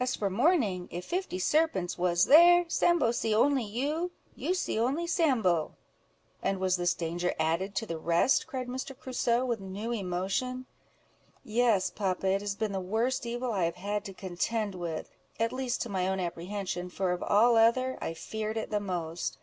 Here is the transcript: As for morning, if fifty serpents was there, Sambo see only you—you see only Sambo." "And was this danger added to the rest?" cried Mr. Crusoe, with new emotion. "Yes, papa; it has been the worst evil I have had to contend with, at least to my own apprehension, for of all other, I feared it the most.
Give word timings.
As 0.00 0.16
for 0.16 0.28
morning, 0.28 0.88
if 0.90 1.04
fifty 1.04 1.38
serpents 1.38 1.96
was 1.96 2.24
there, 2.24 2.64
Sambo 2.66 3.12
see 3.12 3.32
only 3.32 3.62
you—you 3.62 4.52
see 4.52 4.80
only 4.80 5.06
Sambo." 5.06 5.76
"And 6.42 6.58
was 6.58 6.74
this 6.76 6.92
danger 6.92 7.32
added 7.38 7.76
to 7.76 7.86
the 7.86 7.96
rest?" 7.96 8.48
cried 8.48 8.66
Mr. 8.66 8.98
Crusoe, 8.98 9.44
with 9.44 9.60
new 9.60 9.92
emotion. 9.92 10.66
"Yes, 11.44 11.88
papa; 11.90 12.26
it 12.26 12.40
has 12.40 12.56
been 12.56 12.72
the 12.72 12.80
worst 12.80 13.26
evil 13.26 13.52
I 13.52 13.62
have 13.66 13.76
had 13.76 14.04
to 14.06 14.12
contend 14.12 14.74
with, 14.74 15.08
at 15.38 15.52
least 15.52 15.82
to 15.82 15.88
my 15.88 16.08
own 16.08 16.18
apprehension, 16.18 16.90
for 16.90 17.12
of 17.12 17.22
all 17.22 17.54
other, 17.54 17.96
I 18.00 18.12
feared 18.12 18.56
it 18.56 18.70
the 18.70 18.80
most. 18.80 19.38